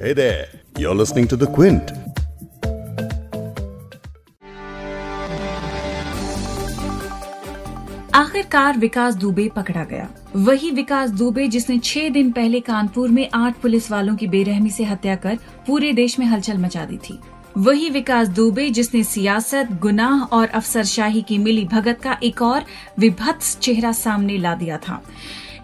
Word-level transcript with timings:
Hey 0.00 0.12
there, 0.12 0.46
you're 0.78 0.94
listening 0.94 1.26
to 1.26 1.36
The 1.36 1.46
Quint. 1.46 1.88
आखिरकार 8.14 8.78
विकास 8.78 9.14
दुबे 9.14 9.48
पकड़ा 9.56 9.84
गया। 9.84 10.08
वही 10.36 10.70
विकास 10.70 11.10
दुबे 11.10 11.48
जिसने 11.48 11.78
छह 11.78 12.08
दिन 12.08 12.30
पहले 12.32 12.60
कानपुर 12.60 13.08
में 13.08 13.28
आठ 13.34 13.60
पुलिस 13.60 13.90
वालों 13.90 14.16
की 14.16 14.26
बेरहमी 14.26 14.70
से 14.70 14.84
हत्या 14.84 15.16
कर 15.16 15.38
पूरे 15.66 15.92
देश 15.92 16.18
में 16.18 16.26
हलचल 16.26 16.58
मचा 16.58 16.84
दी 16.84 16.96
थी। 16.96 17.18
वही 17.56 17.90
विकास 17.90 18.28
दुबे 18.28 18.68
जिसने 18.70 19.02
सियासत 19.04 19.68
गुनाह 19.82 20.22
और 20.22 20.48
अफसरशाही 20.48 21.22
की 21.22 21.38
मिली 21.38 21.64
भगत 21.64 22.00
का 22.02 22.18
एक 22.22 22.42
और 22.42 22.64
विभत्स 22.98 23.56
चेहरा 23.58 23.92
सामने 23.92 24.38
ला 24.38 24.54
दिया 24.54 24.76
था। 24.78 25.02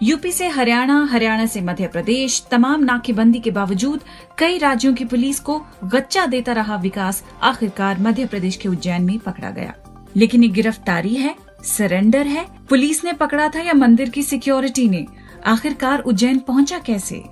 यूपी 0.03 0.31
से 0.31 0.47
हरियाणा 0.47 1.09
हरियाणा 1.11 1.45
से 1.45 1.61
मध्य 1.61 1.87
प्रदेश, 1.87 2.45
तमाम 2.51 2.83
नाकेबंदी 2.83 3.39
के 3.39 3.51
बावजूद 3.51 4.01
कई 4.37 4.57
राज्यों 4.57 4.93
की 4.93 5.05
पुलिस 5.05 5.39
को 5.39 5.65
गच्चा 5.83 6.25
देता 6.25 6.51
रहा 6.51 6.75
विकास, 6.75 7.23
आखिरकार 7.43 7.99
मध्य 7.99 8.25
प्रदेश 8.25 8.55
के 8.55 8.69
उज्जैन 8.69 9.01
में 9.01 9.19
पकड़ा 9.19 9.49
गया। 9.49 9.73
लेकिन 10.15 10.43
ये 10.43 10.49
गिरफ्तारी 10.49 11.15
है, 11.15 11.35
सरेंडर 11.63 12.27
है, 12.27 12.45
पुलिस 12.69 13.05
ने 13.05 13.13
पकड़ा 13.13 13.47
था 13.47 13.59
या 13.59 13.73
मंदिर 13.73 14.09
की 14.09 14.23
सिक्योरिटी 14.23 14.89
ने? 14.89 15.05
आखिरकार 15.45 15.99
उज्जैन 15.99 16.39
पहुँचा 16.39 16.79
कैसे? 16.79 17.23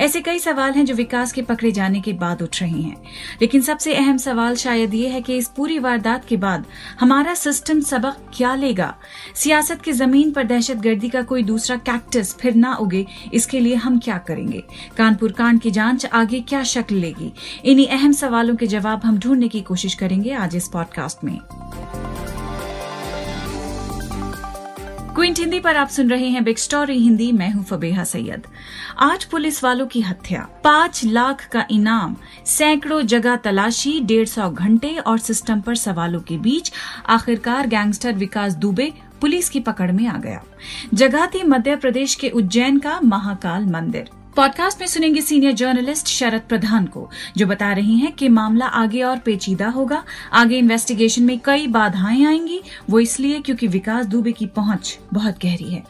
ऐसे 0.00 0.20
कई 0.20 0.38
सवाल 0.38 0.72
हैं 0.72 0.84
जो 0.84 0.94
विकास 0.94 1.32
के 1.32 1.42
पकड़े 1.42 1.72
जाने 1.72 2.00
के 2.00 2.12
बाद 2.12 2.42
उठ 2.42 2.60
रहे 2.60 2.80
हैं। 2.82 3.02
लेकिन 3.42 3.60
सबसे 3.60 3.94
अहम 3.94 4.16
सवाल 4.16 4.56
शायद 4.56 4.94
ये 4.94 5.08
है 5.08 5.20
कि 5.20 5.36
इस 5.36 5.48
पूरी 5.48 5.78
वारदात 5.78 6.24
के 6.24 6.36
बाद 6.36 6.64
हमारा 7.00 7.34
सिस्टम 7.34 7.80
सबक 7.80 8.16
क्या 8.34 8.54
लेगा? 8.54 8.94
सियासत 9.34 9.82
की 9.82 9.92
ज़मीन 9.92 10.32
पर 10.32 10.44
दहशत 10.44 10.76
गर्दी 10.76 11.08
का 11.08 11.22
कोई 11.22 11.42
दूसरा 11.42 11.76
कैक्टस 11.76 12.36
फिर 12.40 12.54
ना 12.54 12.74
उगे, 12.74 13.06
इसके 13.34 13.60
लिए 13.60 13.74
हम 13.74 13.98
क्या 13.98 14.18
करेंगे? 14.18 14.64
कानपुर 14.96 15.32
कांड 15.32 15.60
की 15.60 15.70
जाँच 15.70 16.06
आगे 16.06 16.40
क्या 16.40 16.62
शक्ल 16.62 16.94
लेगी? 16.94 17.32
इन्हीं 17.64 17.88
अहम 17.88 18.12
सवालों 18.12 18.56
के 18.56 18.66
जवाब 18.66 19.00
हम 19.04 19.18
ढूँढने 19.18 19.48
की 19.48 19.60
कोशिश 19.60 19.94
करेंगे 19.94 20.32
आज 20.32 20.56
इस 20.56 20.68
पॉडकास्ट 20.68 21.24
में। 21.24 21.38
क्विंट 25.18 25.38
हिंदी 25.38 25.58
पर 25.60 25.76
आप 25.76 25.88
सुन 25.88 26.10
रहे 26.10 26.26
हैं 26.28 26.44
बिग 26.44 26.56
स्टोरी 26.56 26.98
हिंदी। 26.98 27.32
मैं 27.32 27.50
हूँ 27.50 27.64
फबेहा 27.64 28.04
सैयद। 28.04 28.42
आठ 28.98 29.24
पुलिस 29.24 29.64
वालों 29.64 29.86
की 29.86 30.00
हत्या। 30.00 30.46
पाँच 30.64 31.04
लाख 31.04 31.48
का 31.48 31.64
इनाम, 31.70 32.16
सैकड़ों 32.46 33.00
जगह 33.02 33.36
तलाशी, 33.36 34.00
डेढ़ 34.00 34.26
सौ 34.26 34.50
घंटे 34.50 34.94
और 34.96 35.18
सिस्टम 35.18 35.60
पर 35.60 35.74
सवालों 35.74 36.20
के 36.20 36.36
बीच 36.38 36.72
आखिरकार 37.06 37.66
गैंगस्टर 37.66 38.12
विकास 38.12 38.54
दुबे 38.54 38.92
पुलिस 39.20 39.48
की 39.48 39.60
पकड़ 39.60 39.90
में 39.92 40.06
आ 40.06 40.16
गया। 40.18 40.42
जगह 40.94 41.26
थी 41.26 41.42
मध्य 41.42 41.76
प्रदेश 41.76 42.14
के 42.14 42.28
उज्जैन 42.28 42.78
का 42.78 43.00
महाकाल 43.00 43.66
मंदिर। 43.66 44.10
पॉडकास्ट 44.38 44.80
में 44.80 44.86
सुनेंगे 44.86 45.20
सीनियर 45.20 45.52
जर्नलिस्ट 45.52 46.06
शरद 46.06 46.42
प्रधान 46.48 46.86
को, 46.86 47.10
जो 47.36 47.46
बता 47.46 47.72
रही 47.72 47.96
हैं 47.98 48.12
कि 48.12 48.28
मामला 48.28 48.66
आगे 48.66 49.02
और 49.02 49.18
पेचीदा 49.18 49.68
होगा। 49.68 50.04
आगे 50.32 50.58
इन्वेस्टिगेशन 50.58 51.22
में 51.22 51.40
कई 51.44 51.66
बाधाएँ 51.66 52.26
आएँगी, 52.26 52.62
वो 52.90 53.00
इसलिए 53.00 53.40
क्योंकि 53.40 53.66
विकास 53.66 54.06
दुबे 54.06 54.32
की 54.32 54.46
पहुँच 54.46 54.98
बहुत 55.12 55.34
गहरी 55.44 55.74
है। 55.74 55.84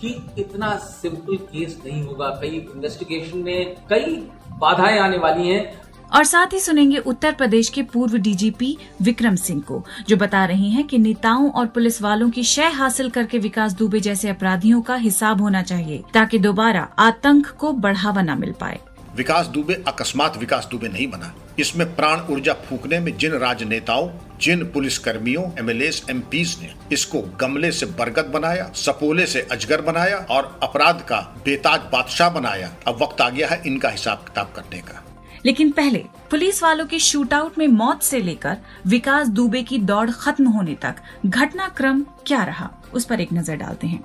कि 0.00 0.26
इतना 0.38 0.76
सिंपल 0.76 1.36
केस 1.36 1.78
नहीं 1.86 2.02
होगा। 2.02 2.28
कई 2.28 2.48
इन्वेस्टिगेशन 2.48 3.38
में 3.38 3.76
कई 3.90 4.28
बाधाएँ 4.50 4.98
आने 4.98 5.18
वाली 5.18 5.48
हैं। 5.48 5.83
और 6.14 6.24
साथ 6.24 6.52
ही 6.52 6.60
सुनेंगे 6.60 6.98
उत्तर 6.98 7.32
प्रदेश 7.32 7.68
के 7.68 7.82
पूर्व 7.82 8.16
डीजीपी 8.16 8.76
विक्रम 9.02 9.36
सिंह 9.36 9.60
को, 9.60 9.84
जो 10.08 10.16
बता 10.16 10.44
रहे 10.44 10.68
हैं 10.68 10.86
कि 10.86 10.98
नेताओं 10.98 11.50
और 11.50 11.66
पुलिस 11.66 12.00
वालों 12.02 12.30
की 12.30 12.42
शय 12.44 12.70
हासिल 12.70 13.10
करके 13.10 13.38
विकास 13.38 13.72
दुबे 13.72 14.00
जैसे 14.00 14.28
अपराधियों 14.28 14.80
का 14.82 14.94
हिसाब 14.96 15.40
होना 15.40 15.62
चाहिए, 15.62 16.02
ताकि 16.14 16.38
दोबारा 16.38 16.88
आतंक 16.98 17.46
को 17.50 17.72
बढ़ावा 17.74 18.22
न 18.22 18.38
मिल 18.40 18.52
पाए। 18.60 18.78
विकास 19.16 19.46
दुबे 19.46 19.74
अकस्मात 19.88 20.36
विकास 20.36 20.68
दुबे 20.70 20.88
नहीं 20.88 21.06
बना। 21.08 21.34
इसमें 21.58 21.94
प्राण 21.96 22.20
ऊर्जा 22.32 22.52
फूकने 22.68 22.98
में 23.00 23.16
जिन 23.18 23.32
राजनेताओं, 23.32 24.08
जिन 24.40 24.64
पुलिस 24.64 24.98
कर्मियों 24.98 25.44
एम 25.58 25.70
एल 25.70 25.82
ने 26.12 26.72
इसको 26.92 27.20
गमले 27.40 27.70
से 27.72 27.86
बरगद 27.88 28.30
बनाया, 28.34 28.70
सपोले 28.74 29.26
से 29.26 29.46
अजगर 29.52 29.80
बनाया 29.80 30.16
और 30.30 30.58
अपराध 30.62 31.04
का 31.08 31.20
बेताज 31.44 31.80
बादशाह 31.92 32.30
बनाया, 32.30 32.70
अब 32.88 33.02
वक्त 33.02 33.20
आ 33.20 33.28
गया 33.30 33.48
है 33.48 33.62
इनका 33.66 33.88
हिसाब 33.88 34.24
किताब 34.26 34.52
करने 34.56 34.78
का। 34.80 35.02
लेकिन 35.44 35.70
पहले, 35.70 36.04
पुलिस 36.30 36.62
वालों 36.62 36.86
के 36.86 36.98
शूटआउट 36.98 37.58
में 37.58 37.66
मौत 37.68 38.02
से 38.02 38.20
लेकर 38.20 38.56
विकास 38.86 39.28
दुबे 39.28 39.62
की 39.62 39.78
दौड़ 39.80 40.10
खत्म 40.10 40.46
होने 40.46 40.74
तक 40.74 40.96
घटनाक्रम 41.26 42.04
क्या 42.26 42.42
रहा, 42.44 42.70
उस 42.94 43.04
पर 43.04 43.20
एक 43.20 43.32
नज़र 43.32 43.56
डालते 43.56 43.86
हैं। 43.86 44.04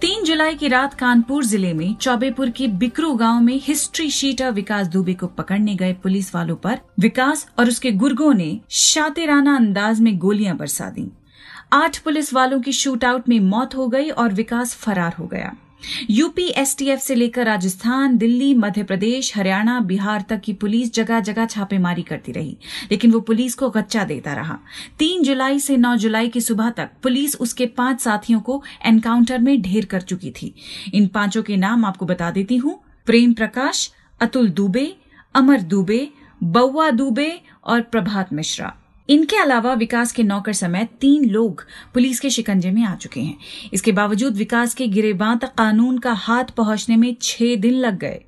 तीन 0.00 0.24
जुलाई 0.24 0.54
की 0.54 0.68
रात 0.68 0.94
कानपुर 0.94 1.44
ज़िले 1.44 1.72
में 1.72 1.94
चौबेपुर 1.94 2.50
के 2.50 2.66
बिकरू 2.68 3.12
गाँव 3.14 3.40
में 3.40 3.60
हिस्ट्री 3.62 4.10
शीटर 4.10 4.50
विकास 4.50 4.86
दुबे 4.86 5.14
को 5.14 5.26
पकड़ने 5.26 5.74
गए 5.74 5.92
पुलिस 5.92 6.34
वालों 6.34 6.56
पर 6.56 6.80
विकास 7.00 7.46
और 7.58 7.68
उसके 7.68 7.92
गुर्गों 7.92 8.32
ने 8.34 8.58
शातिराना 8.70 9.56
अंदाज 9.56 10.00
में 10.00 10.16
गोलियाँ 10.18 10.56
बरसा 10.56 10.90
दी। 10.90 11.10
आठ 11.72 11.98
पुलिस 11.98 12.32
वालों 12.34 12.60
की 12.60 12.72
शूटआउट 12.72 13.28
में 13.28 13.38
मौत 13.40 13.74
हो 13.74 13.88
गई 13.88 14.10
और 14.10 14.32
विकास 14.32 14.74
फरार 14.74 15.14
हो 15.18 15.26
गया। 15.26 15.54
यूपी 16.10 16.46
एसटीएफ 16.48 16.98
से 16.98 17.14
लेकर 17.14 17.46
राजस्थान, 17.46 18.16
दिल्ली 18.16 18.52
मध्य 18.54 18.82
प्रदेश 18.82 19.36
हरियाणा, 19.36 19.78
बिहार 19.80 20.24
तक 20.28 20.40
की 20.40 20.52
पुलिस 20.52 20.94
जगह 20.94 21.20
जगह 21.20 21.46
छापेमारी 21.46 22.02
करती 22.02 22.32
रही, 22.32 22.56
लेकिन 22.90 23.12
वो 23.12 23.20
पुलिस 23.20 23.54
को 23.54 23.70
गच्चा 23.70 24.04
देता 24.04 24.34
रहा। 24.34 24.58
तीन 24.98 25.22
जुलाई 25.22 25.58
से 25.58 25.76
नौ 25.76 25.96
जुलाई 25.96 26.28
की 26.28 26.40
सुबह 26.40 26.70
तक 26.70 26.90
पुलिस 27.02 27.36
उसके 27.36 27.66
पाँच 27.66 28.00
साथियों 28.00 28.40
को 28.40 28.62
एनकाउंटर 28.86 29.38
में 29.38 29.60
ढेर 29.62 29.84
कर 29.84 30.00
चुकी 30.00 30.30
थी। 30.30 30.54
इन 30.94 31.06
पाँचों 31.06 31.42
के 31.42 31.56
नाम 31.56 31.84
आपको 31.84 32.06
बता 32.06 32.30
देती 32.30 32.56
हूँ। 32.56 32.78
प्रेम 33.06 33.32
प्रकाश, 33.32 33.90
अतुल 34.20 34.48
दुबे, 34.48 34.96
अमर 35.34 35.60
दुबे 35.60 36.08
बउआ 36.42 36.90
दुबे 36.90 37.40
और 37.64 37.80
प्रभात 37.80 38.32
मिश्रा। 38.32 38.74
इनके 39.08 39.36
अलावा 39.36 39.72
विकास 39.74 40.12
के 40.12 40.22
नौकर 40.22 40.52
समेत 40.52 40.90
तीन 41.00 41.24
लोग 41.30 41.64
पुलिस 41.94 42.20
के 42.20 42.30
शिकंजे 42.30 42.70
में 42.70 42.84
आ 42.84 42.94
चुके 42.94 43.20
हैं। 43.20 43.36
इसके 43.72 43.92
बावजूद 43.92 44.36
विकास 44.36 44.74
के 44.74 44.86
गिरेबां 44.86 45.36
तक 45.38 45.52
कानून 45.58 45.98
का 45.98 46.12
हाथ 46.12 46.44
पहुँचने 46.56 46.96
में 46.96 47.14
छह 47.22 47.54
दिन 47.56 47.74
लग 47.74 47.98
गए। 47.98 48.20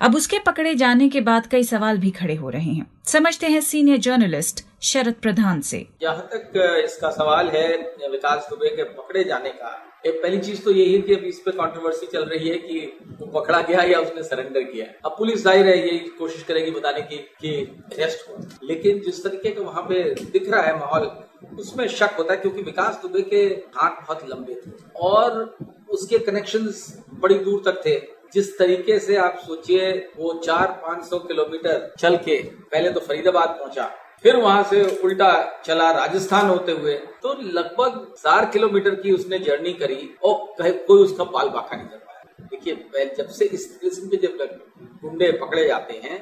अब 0.00 0.16
उसके 0.16 0.38
पकड़े 0.38 0.74
जाने 0.74 1.08
के 1.08 1.20
बाद 1.20 1.46
कई 1.46 1.64
सवाल 1.64 1.98
भी 1.98 2.10
खड़े 2.10 2.34
हो 2.34 2.50
रहे 2.50 2.72
हैं। 2.72 2.86
समझते 3.04 3.46
हैं 3.46 3.60
सीनियर 3.60 3.98
जर्नलिस्ट 3.98 4.64
शरद 4.82 5.14
प्रधान 5.22 5.60
से। 5.60 5.86
जहाँ 6.00 6.28
तक 6.32 6.82
इसका 6.84 7.10
सवाल 7.10 7.48
है, 7.48 7.68
विकास 8.10 8.46
दुबे 8.50 8.76
के 8.76 8.84
पकड़े 8.84 9.24
जाने 9.24 9.50
का 9.50 9.93
एक 10.04 10.22
पहली 10.22 10.38
चीज़ 10.38 10.62
तो 10.62 10.70
यही 10.72 10.94
है 10.94 11.00
कि 11.02 11.14
अब 11.14 11.22
इस 11.24 11.38
पे 11.40 11.50
कंट्रोवर्सी 11.52 12.06
चल 12.06 12.24
रही 12.24 12.48
है 12.48 12.56
कि 12.58 12.80
वो 13.20 13.26
पकड़ा 13.32 13.60
गया 13.60 13.82
या 13.82 14.00
उसने 14.00 14.22
सरेंडर 14.22 14.62
किया 14.62 14.86
अब 15.04 15.14
पुलिस 15.18 15.42
ज़ाहिर 15.42 15.66
है, 15.66 15.76
यही 15.78 15.98
कोशिश 16.18 16.42
करेगी 16.42 16.70
बताने 16.70 17.00
की 17.02 17.16
कि 17.40 17.54
अरेस्ट 17.92 18.28
हो 18.28 18.36
लेकिन 18.64 19.00
जिस 19.00 19.22
तरीके 19.24 19.50
का 19.50 19.62
वहाँ 19.62 19.82
पे 19.82 20.02
दिख 20.14 20.50
रहा 20.50 20.62
है 20.62 20.78
माहौल, 20.78 21.10
उसमें 21.58 21.86
शक 21.90 22.16
होता 22.18 22.32
है 22.32 22.40
क्योंकि 22.40 22.62
विकास 22.62 23.00
दुबे 23.02 23.22
के 23.24 23.42
हाथ 23.76 24.02
बहुत 24.02 24.28
लंबे 24.30 24.54
थे 24.56 24.70
और 25.02 25.56
उसके 25.90 26.18
कनेक्शन 26.20 26.72
बड़ी 27.20 27.34
दूर 27.40 27.62
तक 27.64 27.80
थे। 27.86 27.98
जिस 28.34 28.56
तरीके 28.58 28.98
से 28.98 29.16
आप 29.16 29.42
सोचिए, 29.46 29.90
वो 30.16 30.32
चार 30.44 30.80
पाँच 30.82 31.04
सौ 31.04 31.18
किलोमीटर 31.20 31.92
चल 31.98 32.16
के 32.18 32.42
पहले 32.72 32.90
तो 32.90 33.00
फरीदाबाद 33.00 33.48
पहुँचा 33.50 33.90
फिर 34.24 34.36
वहाँ 34.36 34.62
से 34.64 34.82
उल्टा 35.04 35.32
चला 35.64 35.90
राजस्थान 35.92 36.46
होते 36.48 36.72
हुए। 36.72 36.94
तो 37.22 37.32
लगभग 37.42 38.14
चार 38.14 38.44
किलोमीटर 38.50 38.94
की 38.94 39.12
उसने 39.12 39.38
जर्नी 39.40 39.72
करी 39.72 40.14
और 40.24 40.70
कोई 40.86 41.02
उसका 41.02 41.24
पाल 41.26 41.48
बाखा 41.48 41.76
नहीं 41.76 41.86
कर 41.86 41.96
पाया 41.98 42.46
देखिए 42.46 43.14
जब 43.18 43.28
से 43.30 43.44
इस 43.46 43.66
किस्म 43.80 44.08
के 44.08 44.16
जब 44.16 44.38
गुंडे 45.02 45.30
पकड़े 45.34 45.66
जाते 45.68 46.00
हैं, 46.04 46.18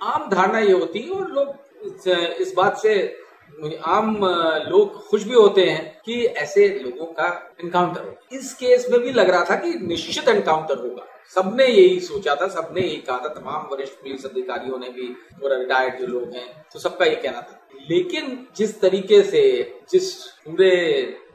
आम 0.00 0.28
धारणा 0.30 0.58
ये 0.58 0.72
होती 0.72 1.00
है 1.00 1.10
और 1.10 1.30
लोग 1.30 2.40
इस 2.40 2.52
बात 2.56 2.78
से 2.78 2.94
आम 3.86 4.16
लोग 4.68 5.02
खुश 5.08 5.24
भी 5.24 5.34
होते 5.34 5.64
हैं 5.64 6.00
कि 6.06 6.24
ऐसे 6.24 6.68
लोगों 6.78 7.06
का 7.14 7.26
एनकाउंटर 7.64 8.00
हो। 8.00 8.36
इस 8.38 8.52
केस 8.54 8.86
में 8.90 9.00
भी 9.00 9.12
लग 9.12 9.30
रहा 9.30 9.44
था 9.44 9.56
कि 9.56 9.74
निश्चित 9.82 10.28
एनकाउंटर 10.28 10.78
होगा। 10.78 11.06
सबने 11.30 11.66
यही 11.66 12.00
सोचा 12.00 12.34
था, 12.34 12.48
सबने 12.48 12.80
यही 12.80 12.96
कहा 12.98 13.18
था, 13.18 13.28
तमाम 13.30 13.68
वरिष्ठ 13.72 13.92
पुलिस 13.92 14.24
अधिकारियों 14.26 14.78
ने 14.78 14.88
भी 14.88 15.08
और 15.44 15.58
रिटायर्ड 15.58 15.98
जो 16.00 16.06
लोग 16.06 16.34
हैं 16.34 16.66
तो 16.72 16.78
सबका 16.78 17.04
ये 17.04 17.16
कहना 17.16 17.40
था। 17.40 17.60
लेकिन 17.90 18.46
जिस 18.56 18.80
तरीके 18.80 19.22
से, 19.22 19.42
जिस 19.90 20.12
पूरे 20.44 20.70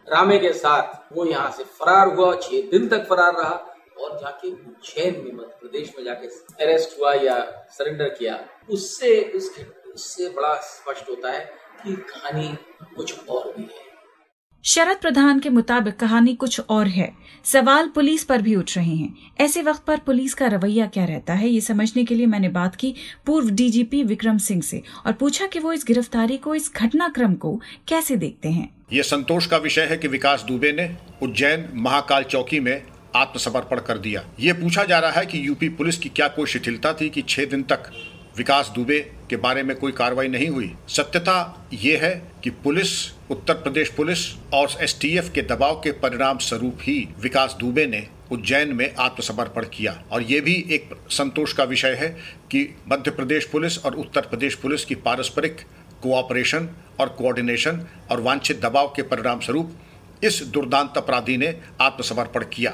ड्रामे 0.07 0.37
के 0.39 0.51
साथ 0.53 1.13
वो 1.13 1.25
यहाँ 1.25 1.51
से 1.51 1.63
फरार 1.63 2.15
हुआ, 2.15 2.35
छह 2.35 2.61
दिन 2.71 2.87
तक 2.87 3.07
फरार 3.09 3.33
रहा, 3.33 3.55
और 3.97 4.17
जाके 4.19 4.51
उज्जैन 4.51 5.15
में 5.17 5.31
मध्य 5.33 5.57
प्रदेश 5.61 5.93
में 5.97 6.03
जाके 6.05 6.27
अरेस्ट 6.63 6.99
हुआ 6.99 7.13
या 7.13 7.39
सरेंडर 7.69 8.09
किया, 8.09 8.39
उससे, 8.69 9.21
उसके, 9.35 9.63
उससे 9.91 10.29
बड़ा 10.29 10.53
स्पष्ट 10.61 11.09
होता 11.09 11.31
है 11.31 11.45
कि 11.83 11.95
कहानी 12.09 12.47
कुछ 12.95 13.27
और 13.29 13.53
भी 13.57 13.63
है। 13.63 13.86
शरद 14.63 14.97
प्रधान 14.97 15.39
के 15.39 15.49
मुताबिक 15.49 15.95
कहानी 15.95 16.33
कुछ 16.35 16.59
और 16.69 16.87
है। 16.87 17.11
सवाल 17.45 17.87
पुलिस 17.87 18.23
पर 18.23 18.41
भी 18.41 18.55
उठ 18.55 18.75
रहे 18.77 18.95
हैं। 18.95 19.33
ऐसे 19.39 19.61
वक्त 19.61 19.83
पर 19.83 19.99
पुलिस 19.99 20.33
का 20.33 20.47
रवैया 20.47 20.85
क्या 20.87 21.05
रहता 21.05 21.33
है, 21.33 21.49
ये 21.49 21.61
समझने 21.61 22.03
के 22.05 22.15
लिए 22.15 22.25
मैंने 22.25 22.49
बात 22.49 22.75
की 22.75 22.93
पूर्व 23.25 23.49
डीजीपी 23.51 24.03
विक्रम 24.03 24.37
सिंह 24.37 24.61
से 24.61 24.81
और 25.05 25.13
पूछा 25.13 25.47
कि 25.47 25.59
वो 25.59 25.73
इस 25.73 25.85
गिरफ्तारी 25.87 26.37
को, 26.37 26.55
इस 26.55 26.71
घटनाक्रम 26.75 27.33
को 27.35 27.55
कैसे 27.87 28.15
देखते 28.15 28.49
हैं। 28.49 28.69
ये 28.93 29.03
संतोष 29.03 29.47
का 29.47 29.57
विषय 29.57 29.87
है 29.89 29.97
कि 29.97 30.07
विकास 30.07 30.43
दुबे 30.47 30.71
ने 30.71 30.89
उज्जैन 31.23 31.67
महाकाल 31.75 32.23
चौकी 32.25 32.59
में 32.59 32.81
आत्मसमर्पण 33.15 33.79
कर 33.79 33.97
दिया। 33.99 34.25
ये 34.39 34.53
पूछा 34.53 34.83
जा 34.83 34.99
रहा 34.99 35.19
है 35.19 35.25
कि 35.25 35.47
यूपी 35.47 35.69
पुलिस 35.71 35.97
की 35.97 36.09
क्या 36.09 36.27
कोई 36.27 36.45
शिथिलता 36.47 36.93
थी 36.93 37.09
कि 37.09 37.21
छह 37.21 37.45
दिन 37.45 37.63
तक 37.63 37.91
विकास 38.37 38.71
दुबे 38.75 38.99
के 39.29 39.35
बारे 39.35 39.63
में 39.63 39.75
कोई 39.75 39.91
कार्रवाई 39.91 40.27
नहीं 40.27 40.47
हुई। 40.47 40.73
सत्यता 40.89 41.67
ये 41.73 41.95
है 41.97 42.11
कि 42.43 42.49
पुलिस, 42.49 42.89
उत्तर 43.31 43.53
प्रदेश 43.53 43.89
पुलिस 43.89 44.19
और 44.53 44.77
एसटीएफ 44.81 45.31
के 45.35 45.41
दबाव 45.43 45.79
के 45.81 45.91
परिणाम 45.99 46.37
स्वरूप 46.37 46.77
ही 46.81 47.07
विकास 47.19 47.55
दुबे 47.59 47.85
ने 47.85 48.05
उज्जैन 48.31 48.73
में 48.73 48.93
आत्मसमर्पण 48.95 49.65
किया। 49.73 50.03
और 50.11 50.23
ये 50.23 50.39
भी 50.41 50.53
एक 50.71 50.89
संतोष 51.09 51.53
का 51.53 51.63
विषय 51.63 51.95
है 51.99 52.09
कि 52.51 52.67
मध्य 52.91 53.11
प्रदेश 53.11 53.45
पुलिस 53.45 53.77
और 53.85 53.95
उत्तर 53.95 54.21
प्रदेश 54.21 54.55
पुलिस 54.55 54.85
की 54.85 54.95
पारस्परिक 54.97 55.61
कोऑपरेशन 56.03 56.69
और 56.99 57.09
कोऑर्डिनेशन 57.09 57.85
और 58.11 58.21
वांछित 58.21 58.61
दबाव 58.61 58.93
के 58.95 59.01
परिणाम 59.01 59.39
स्वरूप 59.39 59.73
इस 60.23 60.41
दुर्दांत 60.43 60.97
अपराधी 60.97 61.37
ने 61.37 61.53
आत्मसमर्पण 61.81 62.43
किया। 62.53 62.73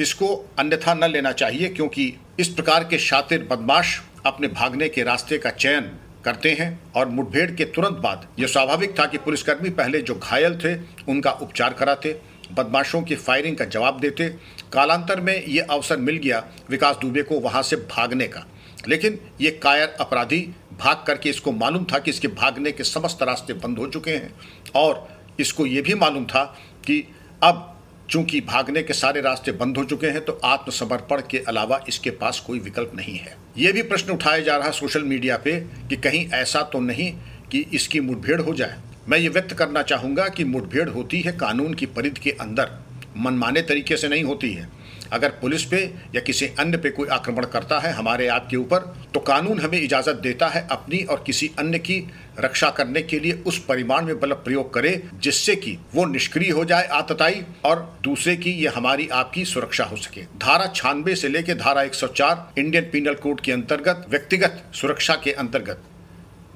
इसको 0.00 0.34
अन्यथा 0.58 0.94
न 0.94 1.04
लेना 1.04 1.32
चाहिए, 1.32 1.68
क्योंकि 1.68 2.12
इस 2.40 2.48
प्रकार 2.48 2.84
के 2.84 2.98
शातिर 3.00 3.48
बदमाश 3.50 4.00
अपने 4.26 4.48
भागने 4.48 4.88
के 4.88 5.02
रास्ते 5.02 5.38
का 5.38 5.50
चयन 5.50 5.90
करते 6.24 6.50
हैं 6.50 6.92
और 6.92 7.08
मुठभेड़ 7.08 7.50
के 7.50 7.64
तुरंत 7.64 7.96
बाद 7.98 8.26
यह 8.38 8.46
स्वाभाविक 8.46 8.98
था 8.98 9.06
कि 9.06 9.18
पुलिसकर्मी 9.18 9.70
पहले 9.70 10.00
जो 10.02 10.14
घायल 10.14 10.58
थे, 10.58 10.74
उनका 11.08 11.30
उपचार 11.30 11.72
कराते, 11.72 12.20
बदमाशों 12.52 13.02
की 13.02 13.14
फायरिंग 13.14 13.56
का 13.56 13.64
जवाब 13.64 14.00
देते। 14.00 14.28
कालांतर 14.72 15.20
में 15.20 15.44
ये 15.44 15.60
अवसर 15.60 15.96
मिल 15.96 16.16
गया 16.16 16.44
विकास 16.70 16.96
दुबे 16.96 17.22
को 17.22 17.40
वहाँ 17.40 17.62
से 17.62 17.76
भागने 17.76 18.28
का। 18.28 18.46
लेकिन 18.88 19.18
ये 19.40 19.50
कायर 19.50 19.96
अपराधी 20.00 20.40
भाग 20.80 21.04
करके 21.06 21.30
इसको 21.30 21.52
मालूम 21.52 21.84
था 21.84 21.98
कि 21.98 22.10
इसके 22.10 22.28
भागने 22.28 22.72
के 22.72 22.84
समस्त 22.84 23.22
रास्ते 23.22 23.52
बंद 23.52 23.78
हो 23.78 23.86
चुके 23.86 24.10
हैं। 24.10 24.34
और 24.74 25.08
इसको 25.40 25.66
ये 25.66 25.82
भी 25.82 25.94
मालूम 25.94 26.24
था 26.24 26.44
कि 26.86 27.08
अब 27.42 27.73
चूँकि 28.10 28.40
भागने 28.40 28.82
के 28.82 28.94
सारे 28.94 29.20
रास्ते 29.20 29.52
बंद 29.52 29.76
हो 29.76 29.84
चुके 29.84 30.06
हैं 30.06 30.24
तो 30.24 30.32
आत्मसमर्पण 30.44 31.22
के 31.30 31.38
अलावा 31.48 31.80
इसके 31.88 32.10
पास 32.12 32.40
कोई 32.40 32.58
विकल्प 32.58 32.92
नहीं 32.96 33.16
है। 33.16 33.36
ये 33.58 33.72
भी 33.72 33.82
प्रश्न 33.82 34.12
उठाया 34.12 34.40
जा 34.40 34.56
रहा 34.56 34.66
है 34.66 34.72
सोशल 34.72 35.02
मीडिया 35.02 35.36
पे 35.36 35.52
कि 35.88 35.96
कहीं 35.96 36.26
ऐसा 36.34 36.62
तो 36.62 36.80
नहीं 36.80 37.10
कि 37.50 37.64
इसकी 37.72 38.00
मुठभेड़ 38.00 38.40
हो 38.40 38.54
जाए। 38.54 38.76
मैं 39.08 39.18
ये 39.18 39.28
व्यक्त 39.28 39.52
करना 39.52 39.82
चाहूँगा 39.82 40.28
कि 40.28 40.44
मुठभेड़ 40.44 40.88
होती 40.88 41.20
है 41.20 41.32
कानून 41.32 41.74
की 41.74 41.86
परिधि 41.86 42.20
के 42.20 42.30
अंदर। 42.40 42.70
मनमाने 43.16 43.62
तरीके 43.62 43.96
से 43.96 44.08
नहीं 44.08 44.24
होती 44.24 44.52
है। 44.52 44.68
अगर 45.12 45.28
पुलिस 45.40 45.64
पे 45.64 45.78
या 46.14 46.20
किसी 46.20 46.46
अन्य 46.58 46.78
पे 46.78 46.90
कोई 46.90 47.08
आक्रमण 47.08 47.44
करता 47.44 47.78
है 47.78 47.92
हमारे 47.92 48.26
आपके 48.28 48.56
ऊपर 48.56 48.78
तो 49.14 49.20
कानून 49.20 49.60
हमें 49.60 49.80
इजाज़त 49.80 50.20
देता 50.22 50.46
है 50.48 50.66
अपनी 50.70 51.02
और 51.02 51.22
किसी 51.26 51.50
अन्य 51.58 51.78
की 51.78 51.98
रक्षा 52.40 52.70
करने 52.70 53.02
के 53.02 53.18
लिए 53.20 53.32
उस 53.46 53.58
परिमाण 53.64 54.04
में 54.04 54.18
बल 54.20 54.32
प्रयोग 54.34 54.72
करे, 54.74 55.02
जिससे 55.14 55.54
कि 55.56 55.76
वो 55.94 56.04
निष्क्रिय 56.04 56.50
हो 56.50 56.64
जाए 56.64 56.86
आतताई 56.92 57.42
और 57.64 57.98
दूसरे 58.02 58.36
की 58.36 58.50
ये 58.52 58.68
हमारी 58.68 59.08
आपकी 59.08 59.44
सुरक्षा 59.44 59.84
हो 59.84 59.96
सके। 59.96 60.22
धारा 60.38 60.66
छानबे 60.66 61.14
से 61.14 61.28
लेकर 61.28 61.54
धारा 61.54 61.82
104 61.82 62.58
इंडियन 62.58 62.84
पिनल 62.84 63.14
कोड 63.14 63.40
के 63.40 63.52
अंतर्गत, 63.52 64.06
व्यक्तिगत 64.10 64.62
सुरक्षा 64.74 65.14
के 65.14 65.32
अंतर्गत 65.32 65.82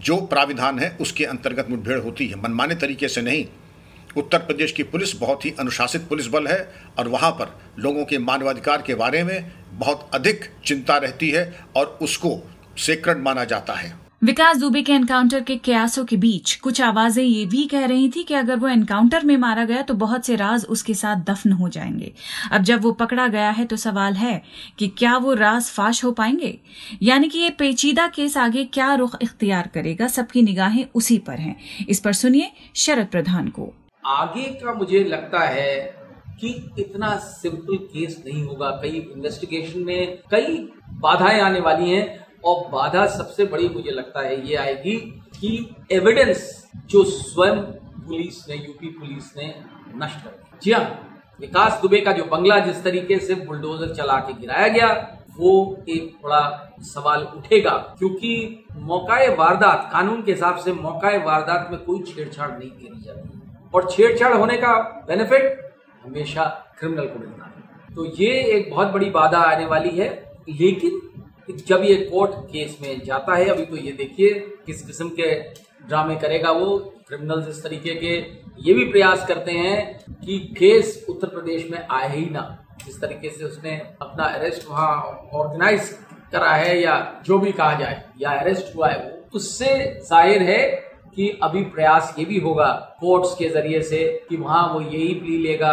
जो 0.01 0.17
प्राविधान 0.27 0.79
है, 0.79 0.97
उसके 1.01 1.25
अंतर्गत 1.25 1.71
मुठभेड़ 1.71 1.99
होती 1.99 2.27
है। 2.27 2.41
मनमाने 2.43 2.75
तरीके 2.75 3.09
से 3.09 3.23
नहीं 3.23 3.45
उत्तर 4.17 4.39
प्रदेश 4.39 4.73
की 4.73 4.83
पुलिस 4.83 5.17
बहुत 5.21 5.45
ही 5.45 5.55
अनुशासित 5.61 6.09
पुलिस 6.09 6.27
बल 6.27 6.47
है 6.47 6.61
और 6.99 7.09
वहाँ 7.09 7.31
पर 7.31 7.59
लोगों 7.79 8.05
के 8.05 8.19
मानवाधिकार 8.19 8.83
के 8.83 8.95
बारे 8.95 9.23
में 9.25 9.53
बहुत 9.73 10.11
अधिक 10.15 10.51
चिंता 10.67 10.97
रहती 10.97 11.31
है 11.31 11.53
और 11.77 11.99
उसको 12.03 12.39
सेक्रड 12.79 13.19
माना 13.19 13.45
जाता 13.45 13.73
है। 13.73 13.97
विकास 14.25 14.57
दुबे 14.57 14.83
के 14.83 14.93
एनकाउंटर 14.93 15.41
के 15.41 15.57
कयासों 15.57 16.05
के 16.05 16.17
बीच 16.17 16.55
कुछ 16.55 16.81
आवाज़ें 16.81 17.23
ये 17.25 17.45
भी 17.47 17.65
कह 17.67 17.85
रही 17.87 18.09
थी 18.09 18.23
कि 18.23 18.35
अगर 18.35 18.57
वो 18.57 18.69
एनकाउंटर 18.69 19.25
में 19.25 19.37
मारा 19.37 19.65
गया 19.65 19.83
तो 19.83 19.95
बहुत 19.95 20.27
से 20.27 20.37
राज 20.37 20.65
उसके 20.65 20.95
साथ 20.95 21.17
दफन 21.17 21.53
हो 21.53 21.69
जाएँगे। 21.69 22.13
अब 22.53 22.63
जब 22.63 22.83
वो 22.83 22.93
पकड़ा 22.93 23.29
गया 23.29 23.51
है 23.51 23.65
तो 23.65 23.77
सवाल 23.77 24.15
है 24.15 24.43
कि 24.79 24.89
क्या 24.89 25.17
वो 25.17 25.35
राज 25.35 25.63
फाश 25.63 26.05
हो 26.05 26.13
पाएँगे? 26.13 26.59
यानी 27.03 27.29
कि 27.29 27.39
ये 27.39 27.51
पेचीदा 27.51 28.07
केस 28.09 28.37
आगे 28.37 28.65
क्या 28.65 28.95
रुख 28.95 29.17
इख्तियार 29.23 29.71
करेगा? 29.75 30.07
सबकी 30.07 30.43
निगाहें 30.43 30.85
उसी 30.95 31.19
पर 31.19 31.39
हैं। 31.39 31.57
इस 31.89 32.01
पर 32.01 32.13
सुनिए 32.13 32.51
शरद 32.77 33.07
प्रधान 33.07 33.49
को। 33.49 33.75
आगे 34.09 34.45
का 34.55 34.73
मुझे 34.75 35.03
लगता 35.05 35.41
है 35.41 35.77
कि 36.41 36.49
इतना 36.79 37.17
सिंपल 37.17 37.77
केस 37.77 38.23
नहीं 38.27 38.43
होगा। 38.45 38.71
कई 38.83 38.97
इन्वेस्टिगेशन 39.15 39.81
में 39.81 40.23
कई 40.31 40.57
बाधाएँ 41.01 41.41
आने 41.41 41.61
वाली 41.61 41.91
हैं 41.91 42.27
और 42.45 42.69
बाधा 42.69 43.07
सबसे 43.07 43.45
बड़ी 43.45 43.69
मुझे 43.69 43.91
लगता 43.91 44.21
है 44.21 44.49
ये 44.49 44.57
आएगी 44.57 44.97
कि 45.41 45.77
एविडेंस 45.93 46.71
जो 46.87 47.05
स्वयं 47.05 47.61
पुलिस 48.07 48.49
ने 48.49 48.57
यूपी 48.57 48.87
पुलिस 48.87 49.37
ने 49.37 49.55
नष्ट 49.97 50.25
कर 50.25 50.59
जी 50.63 50.73
हाँ 50.73 51.05
विकास 51.41 51.79
दुबे 51.83 52.01
का 52.01 52.13
जो 52.13 52.25
बंगला 52.25 52.59
जिस 52.59 52.83
तरीके 52.85 53.19
से 53.19 53.35
बुलडोजर 53.35 53.95
चला 53.95 54.17
के 54.19 54.33
गिराया 54.33 54.69
गया, 54.69 54.89
वो 55.39 55.85
एक 55.89 56.17
बड़ा 56.25 56.75
सवाल 56.83 57.23
उठेगा, 57.37 57.71
क्योंकि 57.71 58.65
मौकाए 58.77 59.29
वारदात, 59.37 59.89
कानून 59.93 60.23
के 60.23 60.33
हिसाब 60.33 60.57
से 60.57 60.73
मौकाए 60.73 61.19
वारदात 61.19 61.69
में 61.71 61.81
कोई 61.81 62.03
छेड़छाड़ 62.03 62.51
नहीं 62.51 62.71
करी 62.71 63.01
जाती। 63.01 63.38
और 63.73 63.91
छेड़छाड़ 63.91 64.35
होने 64.35 64.57
का 64.57 64.75
बेनिफिट 65.09 65.73
हमेशा 66.03 66.45
क्रिमिनल 66.79 67.07
को 67.07 67.19
मिलता 67.19 67.45
है। 67.45 67.95
तो 67.95 68.05
ये 68.17 68.33
एक 68.49 68.71
बहुत 68.71 68.89
बड़ी 68.89 69.11
बाधा 69.11 69.39
आने 69.45 69.67
वाली 69.67 69.91
है, 69.91 70.09
लेकिन 70.51 71.01
जब 71.59 71.83
ये 71.85 71.95
कोर्ट 72.05 72.33
केस 72.47 72.79
में 72.83 73.05
जाता 73.05 73.35
है, 73.35 73.45
अभी 73.47 73.65
तो 73.65 73.77
ये 73.77 73.93
देखिए 73.95 74.33
किस 74.67 74.83
किस्म 74.87 75.09
के 75.11 75.33
ड्रामे 75.89 76.17
करेगा 76.17 76.51
वो 76.53 76.77
क्रिमिनल 77.09 77.47
इस 77.51 77.63
तरीके 77.63 77.95
के। 77.97 78.17
ये 78.63 78.75
भी 78.75 78.85
प्रयास 78.85 79.27
करते 79.29 79.53
हैं 79.53 80.21
कि 80.21 80.39
केस 80.59 81.07
उत्तर 81.11 81.29
प्रदेश 81.29 81.71
में 81.71 81.79
आए 81.81 82.09
ही 82.17 82.25
ना। 82.31 82.43
जिस 82.85 83.01
तरीके 83.01 83.29
से 83.29 83.45
उसने 83.45 83.77
अपना 84.03 84.25
अरेस्ट 84.27 84.69
वहाँ 84.69 84.91
ऑर्गेनाइज 85.35 85.89
करा 86.33 86.51
है 86.53 86.81
या 86.81 86.97
जो 87.27 87.39
भी 87.39 87.53
कहा 87.53 87.75
जाए, 87.75 88.03
या 88.19 88.31
अरेस्ट 88.31 88.75
हुआ 88.77 88.89
है 88.89 88.99
वो, 88.99 89.29
उससे 89.35 89.75
ज़ाहिर 90.03 90.43
है 90.43 90.61
कि 91.15 91.29
अभी 91.43 91.63
प्रयास 91.67 92.15
ये 92.19 92.25
भी 92.25 92.39
होगा 92.41 92.73
कोर्ट्स 93.01 93.35
के 93.35 93.49
ज़रिए 93.49 93.83
से 93.83 94.05
कि 94.29 94.37
वहाँ 94.37 94.67
वो 94.73 94.81
यही 94.81 95.15
प्ली 95.15 95.39
लेगा। 95.39 95.73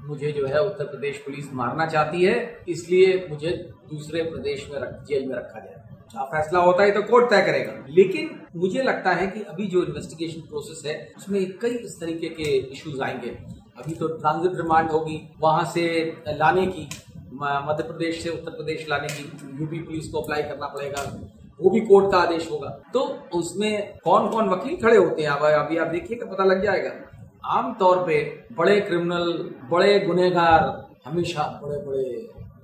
मुझे 0.00 0.30
जो 0.32 0.46
है 0.46 0.62
उत्तर 0.62 0.84
प्रदेश 0.84 1.18
पुलिस 1.18 1.52
मारना 1.54 1.86
चाहती 1.86 2.24
है 2.24 2.64
इसलिए 2.68 3.26
मुझे 3.30 3.50
दूसरे 3.90 4.22
प्रदेश 4.22 4.68
में 4.72 4.80
रख, 4.80 5.04
जेल 5.04 5.26
में 5.28 5.34
रखा 5.36 5.60
जाए। 5.60 5.76
जहाँ 6.12 6.24
फैसला 6.26 6.60
होता 6.60 6.82
है 6.82 6.90
तो 6.90 7.02
कोर्ट 7.02 7.30
तय 7.30 7.42
करेगा। 7.42 7.72
लेकिन 7.88 8.30
मुझे 8.56 8.82
लगता 8.82 9.10
है 9.10 9.26
कि 9.26 9.42
अभी 9.42 9.66
जो 9.66 9.82
इन्वेस्टिगेशन 9.84 10.40
प्रोसेस 10.40 10.82
है 10.86 10.96
उसमें 11.16 11.58
कई 11.58 11.76
इस 11.76 11.98
तरीके 12.00 12.28
के 12.30 12.50
इश्यूज़ 12.72 13.02
आएँगे। 13.02 13.30
अभी 13.78 13.94
तो 13.94 14.08
ट्रांजिट 14.08 14.56
रिमांड 14.56 14.90
होगी 14.90 15.20
वहाँ 15.40 15.64
से 15.64 15.84
लाने 16.28 16.66
की 16.66 16.88
मध्य 17.34 17.82
प्रदेश 17.82 18.22
से 18.22 18.30
उत्तर 18.30 18.50
प्रदेश 18.50 18.86
लाने 18.90 19.08
की 19.10 19.22
यूपी 19.60 19.78
पुलिस 19.78 20.08
को 20.08 20.20
अप्लाई 20.20 20.42
करना 20.42 20.66
पड़ेगा। 20.66 21.02
वो 21.60 21.70
भी 21.70 21.80
कोर्ट 21.80 22.10
का 22.12 22.18
आदेश 22.18 22.50
होगा। 22.50 22.68
तो 22.92 23.00
उसमें 23.34 23.98
कौन 24.04 24.28
कौन 24.28 24.48
वकील 24.48 24.76
खड़े 24.76 24.96
होते 24.96 25.22
हैं? 25.22 25.30
अभी 25.30 25.76
आप 25.76 25.88
देखिए 25.88 26.18
पता 26.22 26.44
लग 26.44 26.62
जाएगा। 26.64 26.90
आमतौर 27.50 27.96
पे 28.06 28.22
बड़े 28.52 28.80
क्रिमिनल 28.80 29.32
बड़े 29.70 29.98
गुनेगार 30.00 30.62
हमेशा 31.06 31.42
बड़े 31.62 31.78
बड़े 31.78 32.02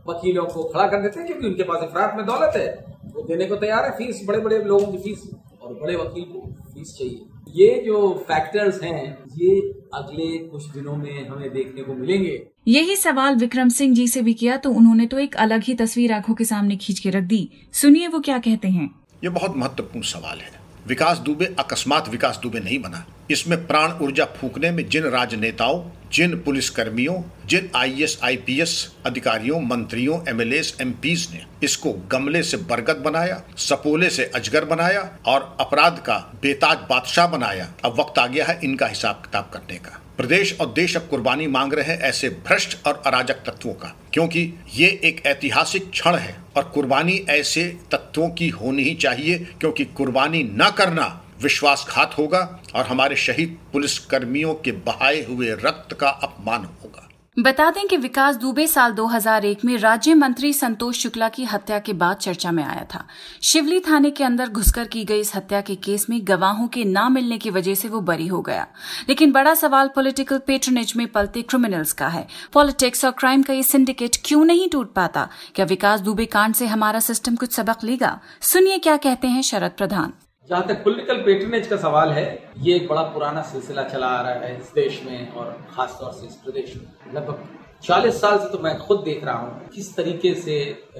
वकीलों 0.08 0.44
को 0.46 0.62
खड़ा 0.64 0.86
कर 0.86 1.00
देते 1.02 1.20
हैं, 1.20 1.26
क्योंकि 1.28 1.46
उनके 1.46 1.62
पास 1.62 1.82
अफरात 1.82 2.16
में 2.16 2.26
दौलत 2.26 2.56
है। 2.56 2.68
वो 3.06 3.22
देने 3.22 3.46
को 3.46 3.56
तैयार 3.56 3.84
है, 3.84 3.90
फ़ीस, 3.90 4.24
बड़े 4.28 4.38
बड़े 4.38 4.58
लोगों 4.64 4.86
की 4.86 4.98
फ़ीस, 4.98 5.30
और 5.62 5.74
बड़े 5.74 5.96
वकील 5.96 6.24
को 6.24 6.40
फ़ीस 6.64 6.94
चाहिए। 6.98 7.24
ये 7.56 7.68
जो 7.86 7.98
फैक्टर्स 8.28 8.82
हैं 8.82 9.02
ये 9.36 9.50
अगले 9.94 10.26
कुछ 10.38 10.64
दिनों 10.66 10.96
में 10.96 11.28
हमें 11.28 11.48
देखने 11.50 11.82
को 11.82 11.94
मिलेंगे। 11.94 12.42
यही 12.68 12.96
सवाल 12.96 13.36
विक्रम 13.36 13.68
सिंह 13.68 13.94
जी 13.94 14.06
से 14.08 14.22
भी 14.22 14.34
किया 14.34 14.56
तो 14.56 14.70
उन्होंने 14.70 15.06
तो 15.06 15.18
एक 15.18 15.36
अलग 15.36 15.62
ही 15.62 15.74
तस्वीर 15.74 16.12
आँखों 16.12 16.34
के 16.34 16.44
सामने 16.44 16.76
खींच 16.76 16.98
के 16.98 17.10
रख 17.10 17.22
दी। 17.22 17.48
सुनिए 17.72 18.08
वो 18.08 18.20
क्या 18.20 18.38
कहते 18.38 18.68
हैं। 18.68 18.90
ये 19.24 19.30
बहुत 19.30 19.56
महत्वपूर्ण 19.56 20.04
सवाल 20.04 20.38
है। 20.38 20.50
विकास 20.86 21.18
दुबे 21.18 21.54
अकस्मात 21.58 22.08
विकास 22.08 22.40
दुबे 22.42 22.60
नहीं 22.60 22.78
बना। 22.78 23.04
इसमें 23.30 23.66
प्राण 23.66 23.92
ऊर्जा 24.04 24.24
फूकने 24.36 24.70
में 24.70 24.88
जिन 24.88 25.04
राजनेताओं 25.10 25.80
जिन 26.16 26.36
पुलिस 26.36 26.68
कर्मियों 26.70 27.14
जिन 27.46 27.68
आईएएस 27.76 28.18
आईपीएस 28.24 28.70
अधिकारियों, 29.06 29.60
मंत्रियों 29.60 30.18
एमएलए 30.28 30.60
एमपीज 30.80 31.28
ने 31.32 31.44
इसको 31.62 31.92
गमले 32.12 32.42
से 32.42 32.56
बरगद 32.56 33.02
बनाया, 33.04 33.42
सपोले 33.58 34.08
से 34.10 34.24
अजगर 34.34 34.64
बनाया 34.64 35.02
और 35.26 35.56
अपराध 35.60 35.98
का 35.98 36.16
बेताज 36.42 36.78
बादशाह 36.90 37.26
बनाया। 37.26 37.68
अब 37.84 38.00
वक्त 38.00 38.18
आ 38.18 38.26
गया 38.26 38.46
है 38.46 38.58
इनका 38.64 38.86
हिसाब 38.86 39.16
किताब 39.16 39.50
करने 39.52 39.78
का। 39.78 40.00
प्रदेश 40.16 40.56
और 40.60 40.72
देश 40.72 40.96
अब 40.96 41.06
कुर्बानी 41.10 41.46
मांग 41.48 41.72
रहे 41.74 41.84
हैं 41.86 42.00
ऐसे 42.00 42.28
भ्रष्ट 42.46 42.78
और 42.86 43.02
अराजक 43.06 43.42
तत्वों 43.46 43.72
का, 43.74 43.94
क्योंकि 44.12 44.52
ये 44.74 44.88
एक 45.04 45.22
ऐतिहासिक 45.26 45.90
क्षण 45.90 46.14
है 46.16 46.36
और 46.56 46.64
कुर्बानी 46.64 47.24
ऐसे 47.30 47.64
तत्वों 47.92 48.28
की 48.30 48.48
होनी 48.50 48.82
ही 48.82 48.94
चाहिए, 48.96 49.38
क्योंकि 49.60 49.84
कुर्बानी 49.86 50.42
न 50.52 50.70
करना 50.78 51.08
विश्वासघात 51.42 52.14
होगा 52.18 52.60
और 52.74 52.86
हमारे 52.86 53.16
शहीद 53.16 53.58
पुलिस 53.72 53.98
कर्मियों 53.98 54.54
के 54.54 54.72
बहाए 54.72 55.24
हुए 55.24 55.50
रक्त 55.50 55.96
का 56.00 56.08
अपमान 56.08 56.64
होगा। 56.64 57.02
बता 57.38 57.70
दें 57.70 57.88
कि 57.88 57.96
विकास 57.96 58.36
दुबे 58.36 58.66
साल 58.66 58.92
2001 58.92 59.64
में 59.64 59.76
राज्य 59.76 60.14
मंत्री 60.14 60.52
संतोष 60.52 60.98
शुक्ला 60.98 61.28
की 61.28 61.44
हत्या 61.44 61.78
के 61.78 61.92
बाद 61.92 62.16
चर्चा 62.16 62.52
में 62.52 62.64
आया 62.64 62.86
था। 62.94 63.06
शिवली 63.42 63.80
थाने 63.80 64.10
के 64.10 64.24
अंदर 64.24 64.48
घुसकर 64.48 64.84
की 64.84 65.04
गई 65.04 65.20
इस 65.20 65.36
हत्या 65.36 65.60
के 65.60 65.74
केस 65.74 66.10
में 66.10 66.20
गवाहों 66.22 66.68
के 66.68 66.84
न 66.84 67.12
मिलने 67.12 67.38
की 67.38 67.50
वजह 67.50 67.74
से 67.74 67.88
वो 67.88 68.00
बरी 68.00 68.26
हो 68.26 68.42
गया। 68.42 68.66
लेकिन 69.08 69.32
बड़ा 69.32 69.54
सवाल 69.54 69.88
पॉलिटिकल 69.88 70.38
पेट्रोनेज 70.38 70.92
में 70.96 71.06
पलते 71.06 71.42
क्रिमिनल्स 71.42 71.92
का 71.92 72.08
है। 72.08 72.26
पॉलिटिक्स 72.52 73.04
और 73.04 73.10
क्राइम 73.10 73.42
का 73.42 73.52
ये 73.52 73.62
सिंडिकेट 73.62 74.16
क्यों 74.24 74.44
नहीं 74.44 74.68
टूट 74.68 74.94
पाता? 74.94 75.28
क्या 75.54 75.66
विकास 75.66 76.00
दुबे 76.00 76.26
कांड 76.26 76.54
से 76.54 76.66
हमारा 76.66 77.00
सिस्टम 77.00 77.36
कुछ 77.36 77.52
सबक 77.52 77.84
लेगा? 77.84 78.20
सुनिए 78.40 78.78
क्या 78.78 78.96
कहते 78.96 79.28
हैं 79.28 79.42
शरद 79.42 79.70
प्रधान। 79.70 80.12
जहाँ 80.48 80.66
तक 80.66 80.82
पॉलिटिकल 80.84 81.22
पेट्रनेज 81.22 81.66
का 81.66 81.76
सवाल 81.76 82.10
है, 82.12 82.26
ये 82.58 82.74
एक 82.76 82.88
बड़ा 82.88 83.02
पुराना 83.14 83.42
सिलसिला 83.42 83.82
चला 83.84 84.06
आ 84.06 84.20
रहा 84.22 84.46
है 84.46 84.56
इस 84.58 84.72
देश 84.74 85.00
में 85.06 85.32
और 85.32 85.50
खासतौर 85.70 86.12
से 86.12 86.26
इस 86.26 86.34
प्रदेश 86.34 86.74
में। 86.76 87.14
लगभग 87.14 87.48
चालीस 87.84 88.20
साल 88.20 88.38
से 88.38 88.50
तो 88.52 88.58
मैं 88.58 88.76
खुद 88.78 89.00
देख 89.04 89.24
रहा 89.24 89.34
हूँ 89.38 89.68
किस 89.74 89.94
तरीके 89.96 90.34
से 90.34 90.58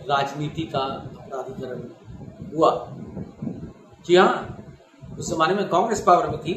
राजनीति 0.09 0.63
का 0.75 0.79
अपराधीकरण 0.79 1.83
हुआ। 2.55 2.71
जी 4.07 4.17
हाँ 4.17 4.35
उस 5.19 5.31
जमाने 5.31 5.55
में 5.55 5.69
कांग्रेस 5.69 6.03
पावर 6.07 6.29
में 6.29 6.39
थी 6.39 6.55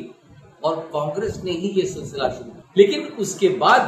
और 0.64 0.80
कांग्रेस 0.94 1.42
ने 1.44 1.52
ही 1.52 1.68
ये 1.72 1.86
सिलसिला 1.88 2.30
शुरू 2.30 2.52
लेकिन 2.78 3.08
उसके 3.20 3.50
बाद 3.60 3.82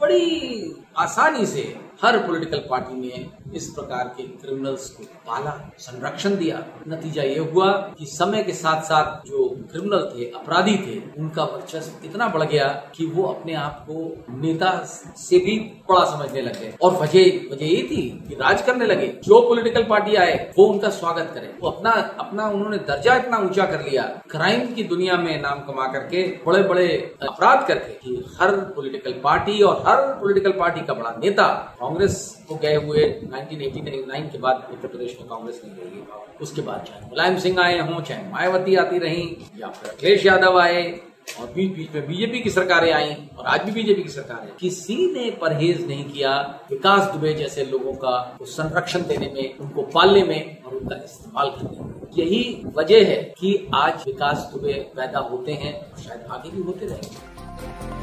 बड़ी 0.00 0.74
आसानी 0.98 1.46
से 1.46 1.62
हर 2.02 2.18
पॉलिटिकल 2.26 2.66
पार्टी 2.70 3.00
ने 3.00 3.26
इस 3.54 3.68
प्रकार 3.68 4.08
के 4.16 4.22
क्रिमिनल्स 4.22 4.88
को 4.90 5.04
पाला, 5.26 5.50
संरक्षण 5.78 6.36
दिया। 6.36 6.62
नतीजा 6.88 7.22
ये 7.22 7.38
हुआ 7.38 7.70
कि 7.98 8.06
समय 8.06 8.42
के 8.42 8.52
साथ 8.52 8.82
साथ 8.82 9.26
जो 9.26 9.48
क्रिमिनल 9.72 10.10
थे, 10.14 10.24
अपराधी 10.30 10.76
थे, 10.76 10.98
उनका 11.18 11.44
वर्चस्व 11.44 12.06
इतना 12.06 12.28
बढ़ 12.28 12.42
गया 12.42 12.66
कि 12.96 13.06
वो 13.06 13.22
अपने 13.22 13.54
आप 13.54 13.84
को 13.90 14.24
नेता 14.36 14.72
से 15.18 15.38
भी 15.38 15.58
बड़ा 15.90 16.04
समझने 16.04 16.42
लगे 16.42 16.72
और 16.82 16.92
वजह 16.92 17.24
वजह 17.52 17.66
ये 17.66 17.82
थी 17.82 18.02
कि 18.28 18.34
राज 18.34 18.62
करने 18.62 18.86
लगे। 18.86 19.06
जो 19.24 19.40
पॉलिटिकल 19.40 19.84
पार्टी 19.84 20.14
आए, 20.16 20.34
वो 20.58 20.66
उनका 20.66 20.90
स्वागत 20.90 21.30
करे। 21.34 21.54
वो 21.60 21.68
अपना 21.70 21.90
अपना 22.20 22.48
उन्होंने 22.48 22.78
दर्जा 22.88 23.16
इतना 23.16 23.38
ऊँचा 23.38 23.66
कर 23.66 23.84
लिया 23.84 24.02
क्राइम 24.30 24.66
की 24.74 24.82
दुनिया 24.84 25.16
में 25.16 25.40
नाम 25.42 25.60
कमा 25.60 25.86
करके 25.92 26.22
बड़े 26.46 26.62
बड़े 26.62 26.88
अपराध 27.22 27.66
करके 27.68 27.92
कि 27.94 28.24
हर 28.40 28.56
पॉलिटिकल 28.76 29.20
पार्टी 29.24 29.60
और 29.62 29.82
हर 29.86 30.02
पॉलिटिकल 30.20 30.52
पार्टी 30.58 30.80
का 30.86 30.94
बड़ा 30.94 31.10
नेता 31.18 31.46
कांग्रेस 31.80 32.16
को 32.48 32.54
गए 32.56 32.74
हुए 32.76 33.04
1989 33.36 34.30
के 34.32 34.38
बाद 34.38 34.68
उत्तर 34.72 34.88
प्रदेश 34.88 35.16
में 35.20 35.28
कांग्रेस 35.28 35.60
नहीं 35.64 35.76
रहेगी 35.76 36.02
उसके 36.40 36.62
बाद 36.62 36.84
चाहे 36.88 37.08
मुलायम 37.08 37.38
सिंह 37.38 37.60
आए 37.60 37.78
हों, 37.78 38.02
चाहे 38.02 38.30
मायावती 38.30 38.74
आती 38.74 38.98
रही, 38.98 39.36
या 39.58 39.68
फिर 39.68 39.90
अखिलेश 39.90 40.26
यादव 40.26 40.58
आए, 40.58 41.00
और 41.40 41.46
बीच 41.46 41.76
बीच 41.76 41.94
में 41.94 42.06
बीजेपी 42.06 42.40
की 42.40 42.50
सरकारें 42.50 42.92
आई, 42.92 43.16
और 43.38 43.46
आज 43.46 43.62
भी 43.62 43.70
बीजेपी 43.70 44.02
की 44.02 44.08
सरकार 44.08 44.42
है। 44.42 44.52
किसी 44.60 44.96
ने 45.12 45.30
परहेज 45.30 45.86
नहीं 45.86 46.04
किया 46.04 46.60
विकास 46.70 47.12
दुबे 47.12 47.34
जैसे 47.34 47.64
लोगों 47.64 47.92
का 47.92 48.38
संरक्षण 48.42 49.00
देने 49.00 49.32
में, 49.34 49.58
उनको 49.58 49.82
पालने 49.82 50.22
में 50.22 50.62
और 50.62 50.74
उनका 50.74 50.96
इस्तेमाल 50.96 51.50
करने 51.50 51.84
में। 51.84 51.94
यही 52.18 52.64
वजह 52.76 53.06
है 53.06 53.22
कि 53.38 53.68
आज 53.74 54.04
विकास 54.06 54.50
दुबे 54.52 54.72
पैदा 54.72 55.18
होते 55.18 55.52
हैं, 55.52 55.92
और 55.92 55.98
शायद 55.98 56.26
आगे 56.30 56.50
भी 56.50 56.62
होते 56.62 56.86
रहेंगे। 56.86 57.95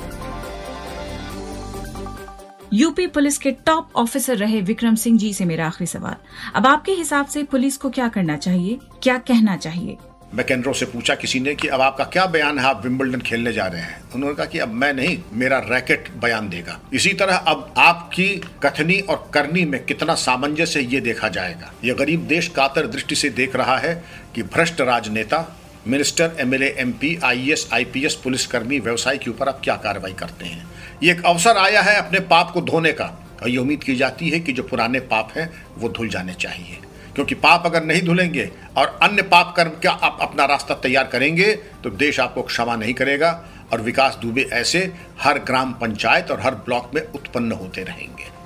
यूपी 2.74 3.08
पुलिस 3.08 3.38
के 3.38 3.52
टॉप 3.52 3.90
ऑफिसर 3.96 4.38
रहे 4.38 4.62
विक्रम 4.62 4.96
सिंह 4.96 5.20
जी 5.20 5.34
से 5.34 5.46
मेरा 5.46 5.68
आखिरी 5.68 5.86
सवाल। 5.86 6.16
अब 6.56 6.68
आपके 6.68 6.92
हिसाब 6.92 7.26
से 7.26 7.44
पुलिस 7.44 7.78
को 7.78 7.90
क्या 7.90 8.08
करना 8.08 8.38
चाहिए? 8.38 8.80
क्या 9.04 9.18
कहना 9.18 9.58
चाहिए? 9.58 9.98
मैकेंड्रो 10.34 10.74
से 10.74 10.86
पूछा 10.86 11.16
किसी 11.16 11.40
ने 11.40 11.56
कि 11.56 11.68
अब 11.68 11.82
आपका 11.82 12.04
क्या 12.04 12.26
बयान 12.26 12.60
है? 12.60 12.66
आप 12.66 12.84
विम्बलडन 12.84 13.22
खेलने 13.22 13.54
जा 13.54 13.68
रहे 13.68 13.82
हैं। 13.82 14.04
उन्होंने 14.16 14.36
कहा 14.36 14.46
कि 14.46 14.60
अब 14.60 14.70
मैं 14.70 14.94
नहीं, 14.94 15.20
मेरा 15.34 15.60
रैकेट 15.60 16.10
बयान 16.22 16.50
देगा। 16.50 16.80
इसी 16.94 17.14
तरह 17.14 17.36
अब 17.36 17.74
आपकी 17.78 18.42
कथनी 18.64 19.00
और 19.00 19.32
करनी 19.34 19.66
में 19.66 19.86
कितना 19.86 20.16
सामंजस्य 20.16 20.80
ये 20.82 21.00
देखा 21.00 21.28
जाएगा। 21.28 21.74
ये 21.84 21.94
गरीब 21.94 22.28
देश 22.28 22.48
कातर 22.48 22.88
दृष्टि 22.88 23.16
से 23.16 23.30
देख 23.30 23.56
रहा 23.56 23.78
है 23.78 24.04
कि 24.36 24.44
भ्रष्ट 24.44 24.82
राजनेता 24.82 25.63
minister, 25.88 26.32
MLA, 26.40 26.76
MP, 26.78 27.20
IAS, 27.24 27.70
IPS, 27.74 28.16
पुलिसकर्मी, 28.16 28.80
व्यवसाय 28.80 29.18
के 29.18 29.30
ऊपर 29.30 29.48
अब 29.48 29.62
क्या 29.64 29.76
कार्रवाई 29.76 30.14
करते 30.14 30.46
हैं? 30.46 30.68
ये 31.04 31.12
एक 31.12 31.26
अवसर 31.26 31.58
आया 31.58 31.82
है 31.82 31.96
अपने 31.96 32.20
पाप 32.20 32.52
को 32.52 32.62
धोने 32.62 32.92
का। 32.92 33.06
और 33.44 33.50
ये 33.50 33.58
उम्मीद 33.58 33.84
की 33.84 33.96
जाती 33.96 34.30
है 34.30 34.40
कि 34.40 34.54
जो 34.54 34.64
पुराने 34.64 35.00
पाप 35.00 35.32
हैं, 35.36 35.66
वो 35.78 35.90
धुल 35.90 36.08
जाने 36.10 36.34
चाहिए। 36.34 36.78
क्योंकि 37.16 37.36
पाप 37.36 37.66
अगर 37.66 37.84
नहीं 37.84 38.02
धुलेंगे 38.02 38.52
और 38.78 39.00
अन्य 39.04 39.22
पाप 39.22 39.54
कर्म 39.58 39.72
का 39.84 39.92
आप 39.92 40.18
अपना 40.22 40.46
रास्ता 40.46 40.74
तैयार 40.74 41.08
करेंगे 41.08 41.56
तो 41.84 41.90
देश 41.90 42.20
आपको 42.20 42.42
क्षमा 42.42 42.76
नहीं 42.76 42.94
करेगा। 42.94 43.46
और 43.74 43.82
विकास 43.82 44.18
दुबे 44.22 44.42
ऐसे 44.54 44.94
हर 45.20 45.40
ग्राम 45.40 45.74
पंचायत 45.74 46.32
और 46.32 46.42
हर 46.42 46.56
ब्लॉक 46.56 46.92
में 46.96 47.02
उत्पन्न 47.02 47.52
होते 47.52 47.84
रहेंगे। 47.84 48.43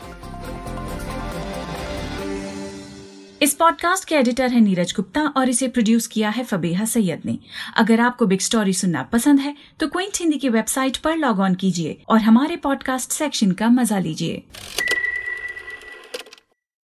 इस 3.42 3.54
पॉडकास्ट 3.54 4.08
के 4.08 4.16
एडिटर 4.16 4.52
है 4.52 4.60
नीरज 4.60 4.94
गुप्ता 4.96 5.22
और 5.38 5.50
इसे 5.50 5.68
प्रोड्यूस 5.68 6.08
किया 6.08 6.30
है 6.30 6.44
फबेहा 6.44 6.86
सैयद 6.86 7.22
ने। 7.26 7.38
अगर 7.78 8.02
आपको 8.02 8.26
बिग 8.26 8.40
स्टोरी 8.40 8.74
सुनना 8.74 9.04
पसंद 9.04 9.40
है 9.40 9.56
तो 9.80 9.88
क्विंट 9.88 10.18
हिंदी 10.20 10.38
की 10.38 10.50
वेबसाइट 10.50 10.98
पर 10.98 11.18
लॉग 11.18 11.40
ऑन 11.40 11.56
कीजिए 11.56 11.98
और 12.10 12.20
हमारे 12.20 12.56
पॉडकास्ट 12.56 13.12
सेक्शन 13.12 13.52
का 13.52 13.70
मज़ा 13.70 14.00
लीजिए। 14.00 14.44